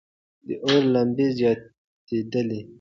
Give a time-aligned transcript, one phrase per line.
[0.47, 2.61] د اور لمبې زیاتېدلې.